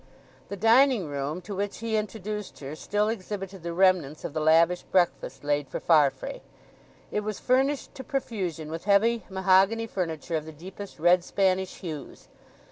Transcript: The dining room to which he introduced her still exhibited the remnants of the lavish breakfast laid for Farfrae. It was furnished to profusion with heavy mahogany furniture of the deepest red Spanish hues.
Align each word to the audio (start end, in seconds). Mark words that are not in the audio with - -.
The 0.49 0.57
dining 0.57 1.05
room 1.05 1.41
to 1.41 1.53
which 1.53 1.77
he 1.77 1.95
introduced 1.95 2.57
her 2.59 2.75
still 2.75 3.07
exhibited 3.07 3.61
the 3.61 3.71
remnants 3.71 4.25
of 4.25 4.33
the 4.33 4.39
lavish 4.39 4.81
breakfast 4.81 5.43
laid 5.43 5.67
for 5.69 5.79
Farfrae. 5.79 6.41
It 7.11 7.19
was 7.19 7.39
furnished 7.39 7.93
to 7.93 8.03
profusion 8.03 8.71
with 8.71 8.85
heavy 8.85 9.23
mahogany 9.29 9.85
furniture 9.85 10.37
of 10.37 10.45
the 10.47 10.51
deepest 10.53 10.97
red 10.97 11.23
Spanish 11.23 11.81
hues. 11.81 12.29